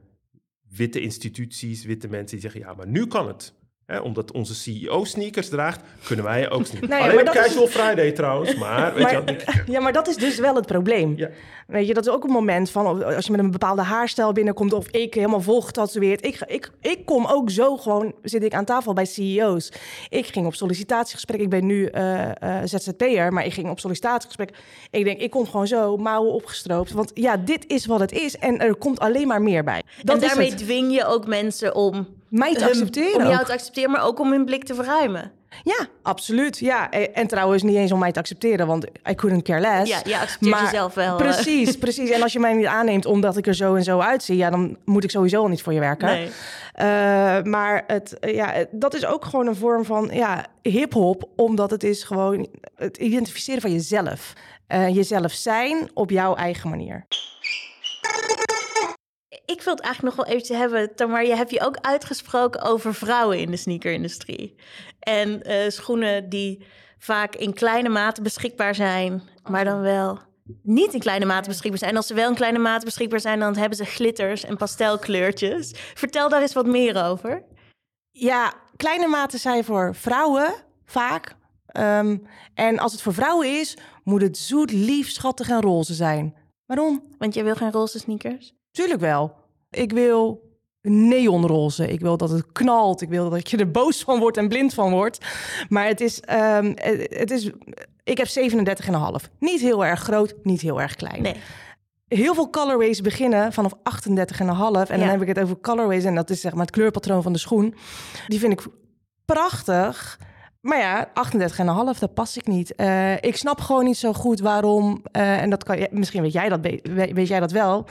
[0.69, 2.61] witte instituties, witte mensen die zeggen...
[2.61, 3.55] ja, maar nu kan het.
[3.91, 6.91] Hè, omdat onze CEO sneakers draagt, kunnen wij ook sneakers.
[6.91, 8.95] Nou ja, Alleen maar op dat is- Casual Friday trouwens, maar...
[8.95, 11.13] Weet je, Maar- Ja, maar dat is dus wel het probleem.
[11.17, 11.29] Ja.
[11.67, 14.73] Weet je, dat is ook een moment van als je met een bepaalde haarstijl binnenkomt
[14.73, 16.25] of ik helemaal vol getatoeëerd.
[16.27, 19.73] Ik, ga- ik, ik kom ook zo gewoon, zit ik aan tafel bij CEO's.
[20.09, 21.41] Ik ging op sollicitatiegesprek.
[21.41, 24.51] Ik ben nu eh eh, ZZP'er, maar ik ging op sollicitatiegesprek.
[24.91, 26.91] Ik denk, ik kom gewoon zo, mouwen opgestroopt.
[26.93, 29.83] Want ja, dit is wat het is en er komt alleen maar meer bij.
[30.03, 33.47] Dat en daarmee dwing je ook mensen om mij te accepteren Om jou ook.
[33.47, 35.33] te accepteren, maar ook om hun blik te verruimen.
[35.65, 36.59] Ja, absoluut.
[36.59, 39.91] Ja, en, en trouwens niet eens om mij te accepteren, want I couldn't care less.
[39.91, 41.11] Ja, je accepteert Maar- jezelf wel.
[41.11, 41.17] eh.
[41.17, 42.11] Precies, precies.
[42.11, 44.77] En als je mij niet aanneemt omdat ik er zo en zo uitzie, ja, dan
[44.85, 46.07] moet ik sowieso al niet voor je werken.
[46.09, 46.31] Nee.
[46.75, 46.87] Eh,
[47.43, 51.83] maar het, eh, ja, dat is ook gewoon een vorm van ja, hip-hop, omdat het
[51.83, 54.33] is gewoon het identificeren van jezelf.
[54.69, 57.07] Jezelf zijn op jouw eigen manier.
[59.51, 61.27] Ik wil het eigenlijk nog wel eventjes hebben, Tamar.
[61.27, 64.55] Je hebt je ook uitgesproken over vrouwen in de sneakerindustrie.
[64.99, 66.67] En eh, schoenen die
[66.99, 70.19] vaak in kleine mate beschikbaar zijn, maar dan wel
[70.63, 71.91] niet in kleine mate beschikbaar zijn.
[71.91, 75.73] En als ze wel in kleine mate beschikbaar zijn, dan hebben ze glitters en pastelkleurtjes.
[75.95, 77.45] Vertel daar eens wat meer over.
[78.11, 81.37] Ja, kleine maten zijn voor vrouwen vaak.
[81.67, 82.19] Ehm,
[82.55, 86.37] en als het voor vrouwen is, moet het zoet, lief, schattig en roze zijn.
[86.67, 87.15] Waarom?
[87.19, 88.53] Want jij wil geen roze sneakers.
[88.71, 89.40] Tuurlijk wel.
[89.71, 90.49] Ik wil
[90.83, 91.89] neonroze.
[91.89, 93.01] Ik wil dat het knalt.
[93.01, 95.19] Ik wil dat je er boos van wordt en blind van wordt.
[95.69, 96.73] Maar het is, ehm,
[97.09, 97.51] het is
[98.05, 99.31] ik heb 37,5.
[99.39, 101.23] Niet heel erg groot, niet heel erg klein.
[101.23, 101.35] Nee.
[102.09, 104.91] Heel veel colorways beginnen vanaf 38,5.
[104.91, 105.13] En dan Ja.
[105.13, 106.05] heb ik het over colorways.
[106.05, 107.75] En dat is zeg maar het kleurpatroon van de schoen.
[108.27, 108.67] Die vind ik
[109.25, 110.19] prachtig.
[110.61, 112.75] Maar ja, 38,5, dat pas ik niet.
[112.75, 115.03] Eh, ik snap gewoon niet zo goed waarom.
[115.13, 116.61] eh, en dat kan je, misschien weet jij dat,
[116.93, 117.87] weet jij dat wel.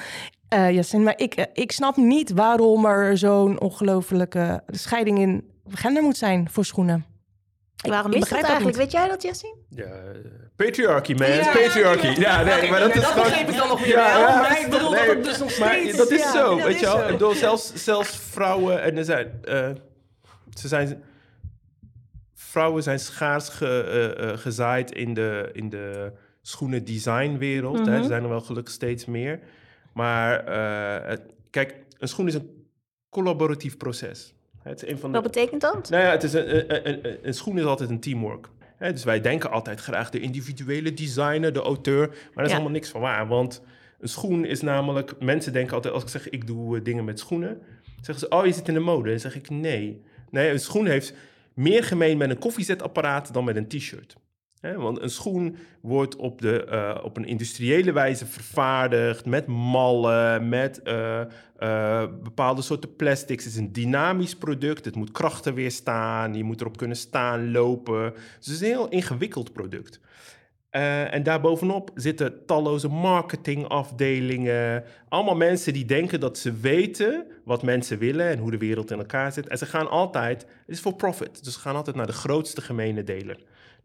[0.50, 6.04] Eh Yassine, maar ik, eh, ik snap niet waarom er zo'n ongelofelijke scheiding in gender
[6.04, 7.06] moet zijn voor schoenen.
[7.84, 8.78] Ik- Waarom ik is dat begrijp eigenlijk?
[8.78, 8.86] niet.
[8.86, 9.56] Weet jij dat, Jessie?
[9.70, 9.92] Ja, eh,
[10.56, 11.28] patriarchy, man.
[11.32, 12.08] Ja, patriarchy.
[12.08, 13.28] ja, Ja, nee, maar dat nee, is dat gewoon...
[13.28, 15.98] begreep ik dan nog weer wel, maar ik bedoel dat het dus nog maar steeds-
[15.98, 17.02] dat is ja, zo, dat weet je wel.
[17.04, 18.82] Ik bedoel, zelfs, zelfs vrouwen...
[18.82, 19.28] En er zijn...
[19.44, 19.70] eh,
[20.58, 21.04] ze zijn...
[22.34, 27.78] Vrouwen zijn schaars ge, gezaaid in de, in de schoenen designwereld.
[27.78, 27.84] hè.
[27.84, 27.92] Mhm.
[27.94, 29.40] Er zijn er wel gelukkig steeds meer.
[29.94, 32.66] Maar eh, het- kijk, een schoen is een
[33.10, 34.34] collaboratief proces.
[34.64, 35.90] Het is een van de, Wat betekent dat?
[35.90, 38.50] nou ja, het is een, een, een, een- schoen is altijd een teamwork.
[38.80, 42.08] Dus wij denken altijd graag de individuele designer, de auteur.
[42.08, 42.56] Maar daar is Ja.
[42.56, 43.28] allemaal niks van waar.
[43.28, 43.62] Want
[44.00, 45.14] een schoen is namelijk...
[45.20, 47.62] Mensen denken altijd, als ik zeg ik doe eh, dingen met schoenen...
[48.02, 49.10] zeggen ze, oh, je zit in de mode.
[49.10, 50.02] Dan zeg ik, nee.
[50.30, 51.14] Nee, een schoen heeft
[51.54, 54.16] meer gemeen met een koffiezetapparaat dan met een t-shirt.
[54.62, 60.82] Want een schoen wordt op, de, eh, op een industriële wijze vervaardigd met mallen, met
[60.82, 61.22] eh,
[61.58, 63.44] eh, bepaalde soorten plastics.
[63.44, 68.14] Het is een dynamisch product, het moet krachten weerstaan, je moet erop kunnen staan, lopen.
[68.14, 70.00] Dus het is een heel ingewikkeld product.
[70.70, 74.84] En daarbovenop zitten talloze marketingafdelingen.
[75.08, 78.98] Allemaal mensen die denken dat ze weten wat mensen willen en hoe de wereld in
[78.98, 79.48] elkaar zit.
[79.48, 82.62] En ze gaan altijd, het is voor profit, dus ze gaan altijd naar de grootste
[82.62, 83.38] gemene deler.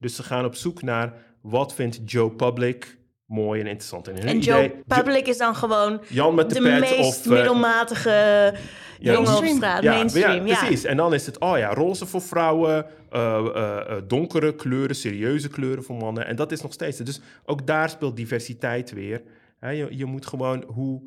[0.04, 4.08] Dus ze gaan op zoek naar wat vindt Joe Public mooi en interessant.
[4.08, 6.98] En, hun En idee- Joe Public is dan gewoon Jan met de, de pet meest
[6.98, 7.24] of...
[7.26, 8.54] eh, middelmatige
[9.00, 9.82] jongen op straat.
[9.82, 10.84] ja, mainstream, ja, precies.
[10.84, 15.84] En dan is het, oh ja, roze voor vrouwen, eh, eh, donkere kleuren, serieuze kleuren
[15.84, 16.26] voor mannen.
[16.26, 16.98] En dat is nog steeds.
[16.98, 19.22] Dus ook daar speelt diversiteit weer.
[19.60, 21.02] Je, je moet gewoon hoe,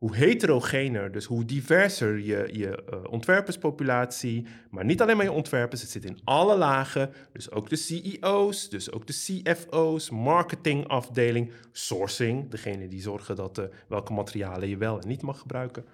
[0.00, 5.80] hoe heterogener, dus hoe diverser je, je eh, ontwerperspopulatie, maar niet alleen maar je ontwerpers,
[5.80, 7.12] het zit in alle lagen.
[7.32, 13.64] Dus ook de CEO's, dus ook de CFO's, marketingafdeling, sourcing, degene die zorgen dat eh,
[13.88, 15.84] welke materialen je wel en niet mag gebruiken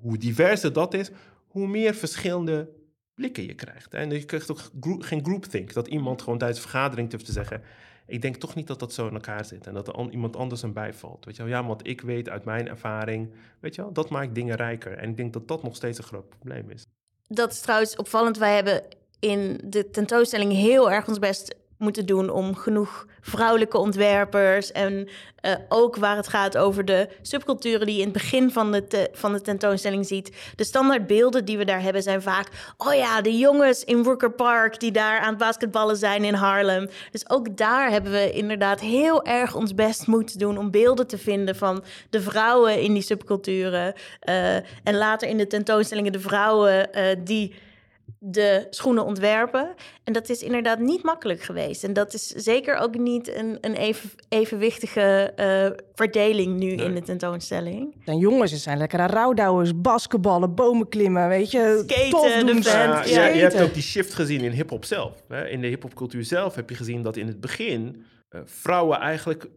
[0.00, 1.10] hoe diverser dat is,
[1.46, 2.70] hoe meer verschillende
[3.14, 3.94] blikken je krijgt.
[3.94, 4.60] En je krijgt ook
[4.98, 5.72] geen groupthink.
[5.72, 7.62] Dat iemand gewoon tijdens vergadering durft te zeggen...
[8.06, 9.66] ik denk toch niet dat dat zo in elkaar zit...
[9.66, 11.24] en dat er an- iemand anders aan bijvalt.
[11.24, 11.52] Weet je wel?
[11.52, 13.32] Ja, want ik weet uit mijn ervaring...
[13.60, 14.92] weet je wel, dat maakt dingen rijker.
[14.92, 16.86] En ik denk dat dat nog steeds een groot probleem is.
[17.28, 18.38] Dat is trouwens opvallend.
[18.38, 18.82] Wij hebben
[19.18, 25.08] in de tentoonstelling heel erg ons best moeten doen om genoeg vrouwelijke ontwerpers en
[25.46, 29.08] eh, ook waar het gaat over de subculturen die je in het begin van de,
[29.12, 30.52] van de tentoonstelling ziet.
[30.56, 34.80] De standaardbeelden die we daar hebben zijn vaak, oh ja, de jongens in Rooker Park
[34.80, 36.88] die daar aan het basketballen zijn in Harlem.
[37.10, 41.18] Dus ook daar hebben we inderdaad heel erg ons best moeten doen om beelden te
[41.18, 43.94] vinden van de vrouwen in die subculturen.
[44.20, 47.54] Eh, en later in de tentoonstellingen de vrouwen eh, die
[48.18, 49.74] de schoenen ontwerpen.
[50.04, 51.84] En dat is inderdaad niet makkelijk geweest.
[51.84, 57.02] En dat is zeker ook niet een, een even, evenwichtige eh, verdeling nu in de
[57.02, 57.94] tentoonstelling.
[58.04, 61.82] En jongens, het zijn lekkere rouwdouwers, basketballen, bomen klimmen, weet je.
[61.86, 63.26] Skaten, tof de Ja, ja.
[63.26, 65.22] je, je hebt ook die shift gezien in hip-hop zelf.
[65.28, 65.48] Hè?
[65.48, 69.48] In de hip-hopcultuur zelf heb je gezien dat in het begin eh, vrouwen eigenlijk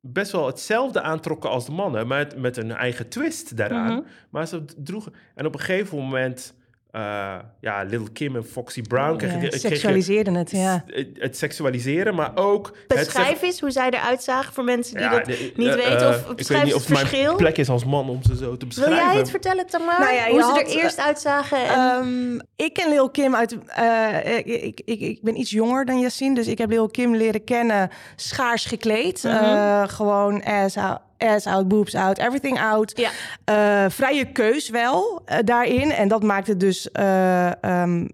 [0.00, 3.92] best wel hetzelfde aantrokken als de mannen, maar met, met een eigen twist daaraan.
[3.92, 4.02] Mhm.
[4.30, 5.12] Maar ze droegen.
[5.34, 6.54] En op een gegeven moment,
[6.90, 10.84] eh, ja, Little Kim en Foxy Brown kregen, Ja, seksualiseerden het, ja.
[10.86, 15.02] het, het seksualiseren, maar ook het Beschrijf eens hoe zij eruit zagen voor mensen die
[15.04, 16.00] Ja, dat de- niet eh, weten.
[16.00, 18.42] eh, Of ik weet niet of het mijn plek is als man om ze zo
[18.56, 19.04] te Wil beschrijven.
[19.06, 20.00] jij het vertellen, Tamar?
[20.00, 21.58] Nou ja, hoe ze had, er eh, eerst uitzagen?
[21.66, 21.74] En...
[21.74, 23.56] Ehm, ik ken Lil Kim uit...
[23.66, 27.14] eh, ik, ik, ik, ik ben iets jonger dan Yassine, dus ik heb Lil Kim
[27.16, 29.22] leren kennen schaars gekleed.
[29.22, 29.34] Mhm.
[29.34, 32.92] Eh, gewoon out, ass out, boobs out, everything out.
[32.98, 33.10] ja.
[33.44, 35.90] Eh, vrije keus wel eh, daarin.
[35.90, 38.06] En dat maakt het dus eh, ehm,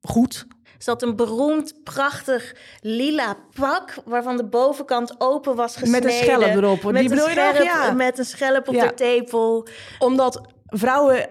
[0.00, 0.46] goed.
[0.78, 3.94] Ze had een beroemd, prachtig lila pak...
[4.04, 6.04] waarvan de bovenkant open was gesneden.
[6.04, 6.80] Met een schelp erop.
[6.82, 7.54] Die Met, een, bedoel je nog?
[7.54, 7.92] scherp, Ja.
[7.92, 8.86] met een schelp op Ja.
[8.86, 9.66] de tepel.
[9.98, 11.26] Omdat vrouwen,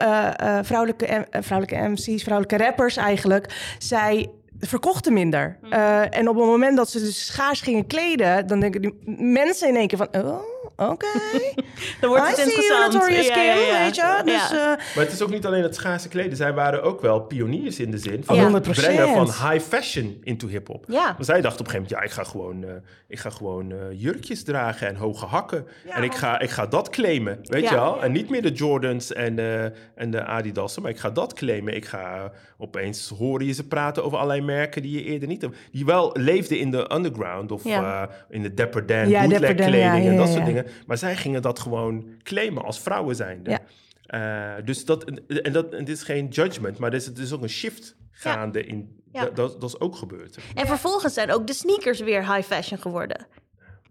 [0.61, 5.57] vrouwelijke, vrouwelijke MC's, vrouwelijke rappers eigenlijk, zij verkochten minder.
[5.61, 5.71] Hm.
[5.73, 9.67] Eh, en op het moment dat ze dus schaars gingen kleden, dan denken die mensen
[9.67, 10.39] in één keer van, oh,
[10.75, 11.05] oké.
[12.01, 12.93] Dan wordt I het you, interessant.
[12.93, 13.83] Notorious Ja, Kim, ja, ja.
[13.83, 14.21] weet je.
[14.25, 14.57] Dus, eh,
[14.95, 16.37] Maar het is ook niet alleen het schaarse kleden.
[16.37, 18.41] Zij waren ook wel pioniers in de zin van Ja.
[18.41, 18.85] het 100%.
[18.95, 20.83] brengen van high fashion into hip-hop.
[20.87, 21.05] Ja.
[21.13, 22.69] Want zij dacht op een gegeven moment, ja, ik ga gewoon, eh,
[23.07, 25.67] ik ga gewoon eh, jurkjes dragen en hoge hakken.
[25.89, 27.69] en ik ga, ik ga dat claimen, weet Ja.
[27.69, 28.03] je wel?
[28.03, 29.63] En niet meer de Jordans en, eh,
[29.95, 31.75] en de Adidas'en, maar ik ga dat claimen.
[31.75, 35.57] Ik ga opeens horen je ze praten over allerlei merken die je eerder niet hebt.
[35.71, 38.01] Die wel leefden in de underground of Ja.
[38.03, 40.33] eh, in de Dapper Dan, Ja, bootleg Dapper Dan, kleding ja, en ja, dat ja,
[40.33, 40.53] soort ja.
[40.55, 40.71] Dingen.
[40.87, 43.49] Maar zij gingen dat gewoon claimen als vrouwen zijnde.
[43.49, 43.59] Ja.
[44.05, 45.03] Eh, dus dat,
[45.43, 48.65] en dat, en dit is geen judgment, maar er is, is ook een shift gaande
[48.65, 49.03] in.
[49.11, 49.25] Ja.
[49.25, 50.37] Dat, dat, is ook gebeurd.
[50.55, 53.27] En vervolgens zijn ook de sneakers weer high fashion geworden.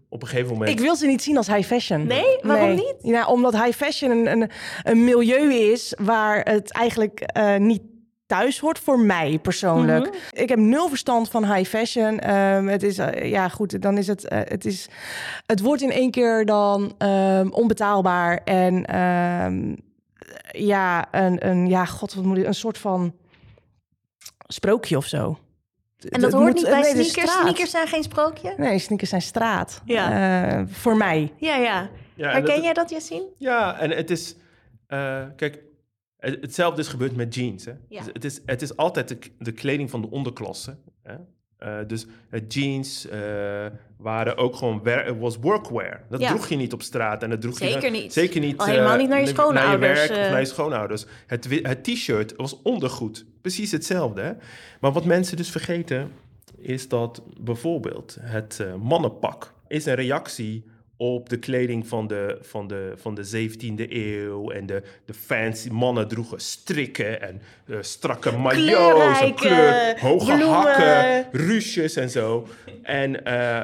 [0.09, 0.69] Op een gegeven moment.
[0.69, 2.07] ik wil ze niet zien als high fashion.
[2.07, 2.37] Nee?
[2.41, 2.75] Waarom Nee.
[2.75, 2.95] niet?
[3.01, 4.49] Ja, omdat high fashion een, een,
[4.83, 7.81] een milieu is waar het eigenlijk eh, niet
[8.25, 10.05] thuis hoort voor mij persoonlijk.
[10.05, 10.15] Mhm.
[10.41, 12.19] Ik heb nul verstand van high fashion.
[12.19, 14.87] Ehm, het is, eh, ja goed, dan is het, eh, het is,
[15.45, 19.75] het wordt in één keer dan ehm, onbetaalbaar en ehm,
[20.51, 23.13] ja, een, een, ja, god, wat moet ik, een soort van
[24.47, 25.37] sprookje of zo.
[26.09, 27.31] En dat hoort moet- niet bij nee, sneakers.
[27.39, 28.53] Sneakers zijn geen sprookje.
[28.57, 29.81] Nee, sneakers zijn straat.
[29.85, 30.47] Ja.
[30.57, 31.33] Eh, voor mij.
[31.37, 31.89] Ja, ja.
[32.15, 33.25] Ja, en Herken dat- jij dat, Yassine?
[33.37, 34.35] Ja, en het is.
[34.87, 35.59] eh, kijk,
[36.31, 37.65] hetzelfde is gebeurd met jeans.
[37.65, 37.73] Hè?
[37.89, 37.99] Ja.
[37.99, 40.77] Dus het, is, het is altijd de, de kleding van de onderklasse.
[41.03, 41.15] Hè?
[41.57, 43.65] Eh, dus het jeans eh,
[43.97, 44.81] waren ook gewoon
[45.19, 46.03] was workwear.
[46.09, 46.27] Dat Ja.
[46.27, 48.13] droeg je niet op straat en dat droeg je Zeker niet.
[48.13, 48.57] Zeker niet.
[48.57, 51.05] Al helemaal eh, niet naar je Naar schoonouders, je werk of naar je schoonouders.
[51.27, 53.25] Het, het t-shirt was ondergoed.
[53.41, 54.21] Precies hetzelfde.
[54.21, 54.31] Hè?
[54.79, 56.11] Maar wat mensen dus vergeten
[56.57, 60.65] is dat bijvoorbeeld het mannenpak is een reactie
[60.97, 64.51] op de kleding van de, van de, van de 17e eeuw.
[64.51, 69.21] En de, de fancy mannen droegen strikken en eh, strakke maillots.
[69.21, 70.47] en kleur, hoge bloemen.
[70.47, 72.47] hakken, ruches en zo.
[72.83, 73.61] En eh,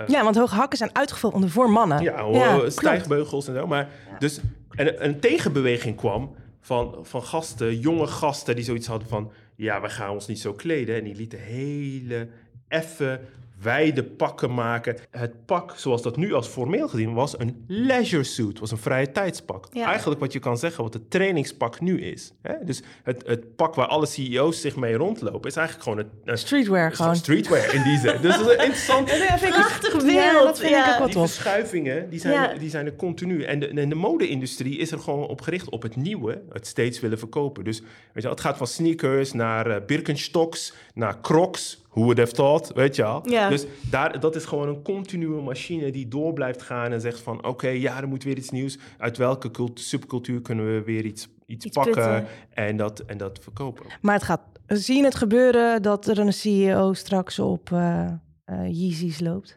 [0.00, 2.02] eh, Ja, want hoge hakken zijn uitgevonden voor mannen.
[2.02, 3.66] ja, hoor, stijgbeugels en zo.
[3.66, 9.30] Maar dus, en een tegenbeweging kwam van, van gasten, jonge gasten, die zoiets hadden van...
[9.56, 10.96] Ja, we gaan ons niet zo kleden.
[10.96, 12.28] En die lieten hele
[12.68, 13.20] effe,
[13.62, 14.96] wijde pakken maken.
[15.10, 18.58] Het pak, zoals dat nu als formeel gezien was, een leisure suit.
[18.58, 19.66] was een vrije tijdspak.
[19.72, 19.86] Ja.
[19.86, 22.32] Eigenlijk wat je kan zeggen, wat het trainingspak nu is.
[22.42, 22.54] Hè?
[22.64, 26.92] Dus het, het pak waar alle CEO's zich mee rondlopen, is eigenlijk gewoon een- Streetwear
[26.92, 27.16] gewoon.
[27.16, 28.20] streetwear in die zin.
[28.20, 29.04] Dus dat is een interessant...
[29.54, 30.12] Prachtig beeld.
[30.12, 32.52] Ja, dat vind ik ook wel Die verschuivingen, die zijn, Ja.
[32.52, 33.42] er, die zijn er continu.
[33.42, 37.00] En de, en de mode-industrie is er gewoon op gericht op het nieuwe, het steeds
[37.00, 37.64] willen verkopen.
[37.64, 37.80] Dus
[38.12, 42.72] weet je, het gaat van sneakers naar eh, Birkenstocks, naar Crocs, who would have thought,
[42.72, 43.28] weet je al.
[43.30, 43.48] Ja.
[43.48, 47.46] Dus daar, dat is gewoon een continue machine die door blijft gaan en zegt van,
[47.46, 48.78] oké, ja, er moet weer iets nieuws.
[48.98, 52.26] Uit welke cult- subcultuur kunnen we weer iets, iets, Iets pakken putten.
[52.50, 53.84] en dat, en dat verkopen?
[54.00, 58.06] Maar het gaat zien het gebeuren dat er een CEO straks op eh
[58.44, 59.56] eh, Yeezys loopt.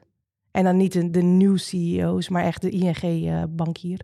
[0.51, 3.99] En dan niet de, de nieuwe CEO's, maar echt de ING-bankier.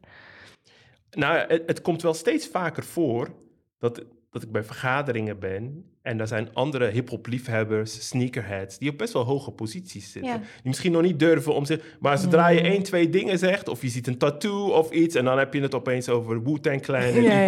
[1.11, 3.29] Nou, het, het komt wel steeds vaker voor
[3.77, 8.97] dat dat ik bij vergaderingen ben en daar zijn andere hip-hop liefhebbers, sneakerheads, die op
[8.97, 10.31] best wel hoge posities zitten.
[10.31, 10.37] Ja.
[10.37, 11.97] Die misschien nog niet durven om zich.
[11.99, 15.25] Maar zodra je één, twee dingen zegt, of je ziet een tattoo of iets, en
[15.25, 17.01] dan heb je het opeens over Wu-Tang Clan.
[17.01, 17.45] en die- ja,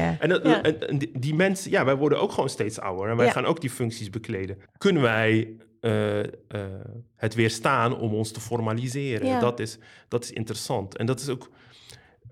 [0.00, 0.16] ja.
[0.20, 3.44] En, dat- die, die mensen, ja, wij worden ook gewoon steeds ouder en wij gaan
[3.44, 4.56] ook die functies bekleden.
[4.78, 6.26] Kunnen wij eh, eh,
[7.16, 9.26] het weerstaan om ons te formaliseren?
[9.40, 10.96] Dat, is, dat is interessant.
[10.96, 11.50] En dat is ook.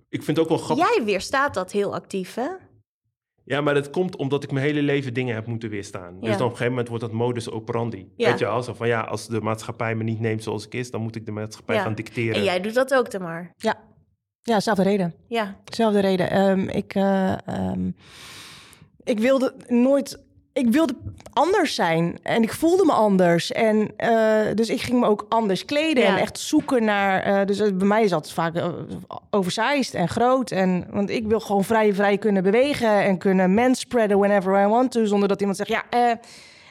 [0.09, 0.94] Ik vind het ook wel grappig.
[0.96, 2.48] Jij weerstaat dat heel actief, hè?
[3.44, 6.20] Ja, maar dat komt omdat ik mijn hele leven dingen heb moeten weerstaan.
[6.20, 8.09] Dus dan op een gegeven moment wordt dat modus operandi.
[8.16, 8.28] Ja.
[8.31, 8.62] Weet je wel?
[8.62, 11.26] Zo van ja, als de maatschappij me niet neemt zoals ik is, dan moet ik
[11.26, 11.83] de maatschappij Ja.
[11.83, 12.35] gaan dicteren.
[12.35, 13.50] En jij doet dat ook, Tamar.
[13.57, 13.81] Ja,
[14.42, 15.14] ja zelfde reden.
[15.28, 16.31] Ja, Zelfde reden.
[16.31, 17.90] Ehm, ik, eh, ehm,
[19.05, 20.24] ik wilde nooit.
[20.52, 20.94] Ik wilde
[21.32, 23.52] anders zijn en ik voelde me anders.
[23.52, 26.08] En eh, dus ik ging me ook anders kleden Ja.
[26.08, 27.22] en echt zoeken naar.
[27.22, 28.68] eh, dus bij mij is dat vaak uh,
[29.30, 30.50] oversized en groot.
[30.50, 34.90] En, want ik wil gewoon vrij, vrij kunnen bewegen en kunnen manspreaden whenever I want
[34.90, 35.04] to.
[35.04, 36.12] Zonder dat iemand zegt: Ja, eh,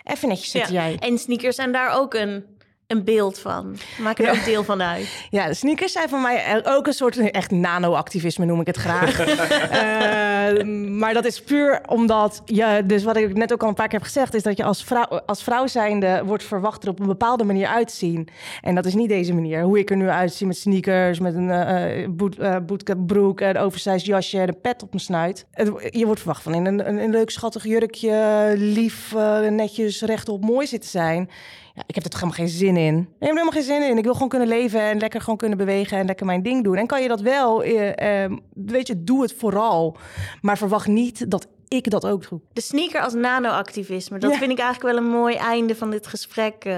[0.03, 0.83] even netjes zitten ja.
[0.87, 0.97] jij.
[0.99, 2.45] En sneakers zijn daar ook een,
[2.91, 3.77] een beeld van.
[4.01, 4.39] Maken er Ja.
[4.39, 5.09] ook deel van uit.
[5.29, 9.19] Ja, de sneakers zijn voor mij ook een soort echt nano-activisme, noem ik het graag.
[9.71, 13.87] Eh, maar dat is puur omdat je, dus wat ik net ook al een paar
[13.87, 16.99] keer heb gezegd, is dat je als vrouw, als vrouw zijnde wordt verwacht er op
[16.99, 18.27] een bepaalde manier uit te zien.
[18.61, 19.61] En dat is niet deze manier.
[19.61, 24.05] Hoe ik er nu uitzie met sneakers, met een eh, boot, eh, bootcapbroek, een oversized
[24.05, 25.45] jasje en een pet op mijn snuit.
[25.51, 30.01] Het- je wordt verwacht van in een, een, een leuk schattig jurkje, lief, eh, netjes,
[30.01, 31.29] rechtop, mooi zitten zijn.
[31.75, 32.97] Ja, ik heb er toch helemaal geen zin in.
[32.97, 33.97] Ik heb er helemaal geen zin in.
[33.97, 36.75] Ik wil gewoon kunnen leven en lekker gewoon kunnen bewegen en lekker mijn ding doen.
[36.75, 39.97] En kan je dat wel, eh, eh, weet je, doe het vooral.
[40.41, 42.39] Maar verwacht niet dat ik dat ook doe.
[42.53, 44.19] De sneaker als nano-activisme.
[44.19, 44.37] Dat Ja.
[44.37, 46.65] vind ik eigenlijk wel een mooi einde van dit gesprek.
[46.65, 46.73] eh,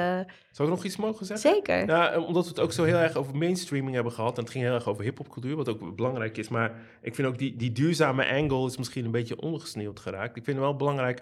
[0.51, 1.51] Zou ik nog iets mogen zeggen?
[1.51, 1.85] zeker.
[1.87, 4.37] Ja, eh, omdat we het ook zo heel erg over mainstreaming hebben gehad.
[4.37, 6.47] En het ging heel erg over hip-hopcultuur, wat ook belangrijk is.
[6.49, 10.35] Maar ik vind ook die, die duurzame angle is misschien een beetje ondergesneeuwd geraakt.
[10.37, 11.21] Ik vind het wel belangrijk.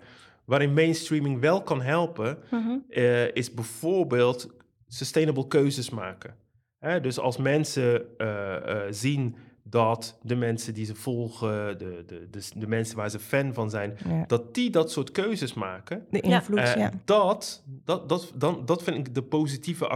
[0.52, 2.78] Waarin mainstreaming wel kan helpen, Mhm.
[2.90, 4.50] eh, is bijvoorbeeld
[4.88, 6.36] sustainable keuzes maken.
[6.80, 12.28] Hè, dus als mensen eh, eh, zien dat de mensen die ze volgen, de, de,
[12.32, 14.24] de, de mensen waar ze fan van zijn, Ja.
[14.28, 16.92] dat die dat soort keuzes maken, De invloed, ja.
[17.06, 19.88] dat, dat, dat, dan, dat vind ik de positieve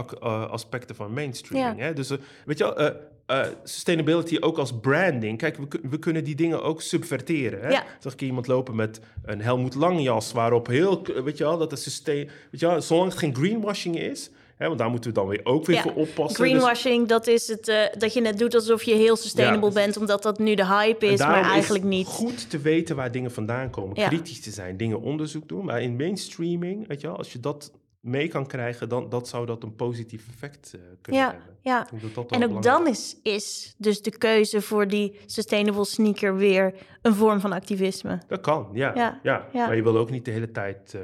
[0.50, 1.80] aspecten van mainstreaming.
[1.80, 1.92] Hè?
[1.92, 2.08] Dus
[2.44, 2.92] weet je wel,
[3.26, 5.38] eh, sustainability ook als branding.
[5.38, 7.60] Kijk, we, we kunnen die dingen ook subverteren.
[7.60, 7.68] Hè?
[7.68, 7.84] Ja.
[7.98, 11.72] Zag ik iemand lopen met een Helmoet Lang jas waarop heel, weet je wel, dat
[11.72, 15.26] is sustain, weet je wel, zolang het geen greenwashing is, want daar moeten we dan
[15.28, 15.82] weer ook weer Ja.
[15.82, 16.26] voor oppassen.
[16.42, 19.74] Dus- Greenwashing, dat is het eh, dat je net doet alsof je heel sustainable Ja.
[19.74, 22.06] bent, omdat dat nu de hype is, maar eigenlijk het niet.
[22.06, 24.00] goed te weten waar dingen vandaan komen.
[24.00, 24.08] Ja.
[24.08, 25.64] Kritisch te zijn, dingen onderzoek doen.
[25.64, 27.72] Maar in mainstreaming, weet je wel, als je dat
[28.06, 31.56] mee kan krijgen, dan dat zou dat een positief effect eh, kunnen Ja, hebben.
[31.60, 31.86] ja.
[32.02, 36.74] Dat dat En ook dan is, is dus de keuze voor die sustainable sneaker weer
[37.02, 38.18] een vorm van activisme.
[38.28, 38.92] Dat kan, ja.
[38.94, 39.66] Ja, ja, ja.
[39.66, 41.00] Maar je wil ook niet de hele tijd, eh,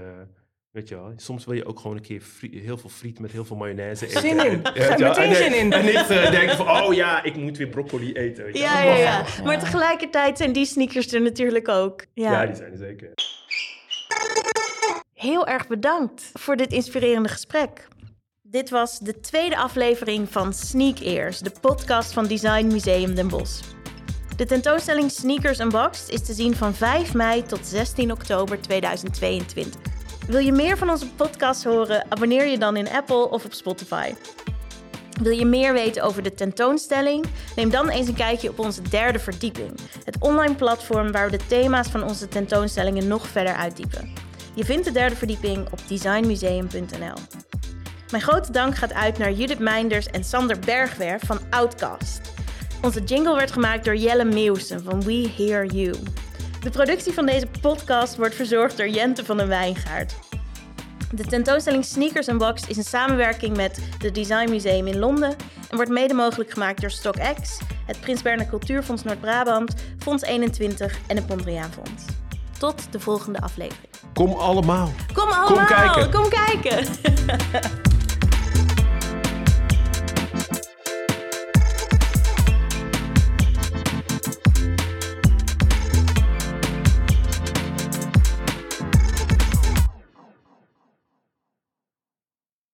[0.71, 3.45] weet je wel, soms wil je ook gewoon een keer heel veel friet met heel
[3.45, 4.21] veel mayonaise eten.
[4.21, 4.63] Zin in.
[4.63, 4.73] Wel,
[5.09, 5.73] meteen en- zin in.
[5.73, 8.45] En niet eh, denken van, oh ja, ik moet weer broccoli eten.
[8.45, 9.25] Weet Ja, ja, ja.
[9.45, 12.05] Maar tegelijkertijd zijn die sneakers er natuurlijk ook.
[12.15, 12.33] Ja.
[12.33, 13.11] Ja, die zijn er zeker.
[15.23, 17.89] Heel erg bedankt voor dit inspirerende gesprek.
[18.43, 23.63] Dit was de tweede aflevering van Sneak Ears, de podcast van Design Museum Den Bosch.
[24.37, 29.81] De tentoonstelling Sneakers Unboxed is te zien van 5 mei tot 16 oktober 2022.
[30.27, 32.05] Wil je meer van onze podcast horen?
[32.09, 34.15] Abonneer je dan in Apple of op Spotify.
[35.21, 37.25] Wil je meer weten over de tentoonstelling?
[37.57, 39.73] Neem dan eens een kijkje op onze derde verdieping,
[40.05, 44.31] het online platform waar we de thema's van onze tentoonstellingen nog verder uitdiepen.
[44.55, 47.15] Je vindt de derde verdieping op designmuseum.nl.
[48.11, 52.21] Mijn grote dank gaat uit naar Judith Meinders en Sander Bergwerf van Outcast.
[52.83, 55.95] Onze jingle werd gemaakt door Jelle Meeuwsen van We Hear You.
[56.61, 60.15] De productie van deze podcast wordt verzorgd door Jente van den Wijngaard.
[61.13, 65.37] De tentoonstelling Sneakers Unboxed is een samenwerking met het Design Museum in Londen
[65.71, 71.17] en wordt mede mogelijk gemaakt door StockX, het Prins Bernhard Cultuurfonds Noord-Brabant, Fonds 21 en
[71.17, 72.22] het Mondriaan Fonds.
[72.63, 73.93] Tot de volgende aflevering.
[74.15, 74.91] Kom allemaal.
[75.13, 76.11] Kom allemaal, kijken.
[76.11, 76.87] Kom kijken.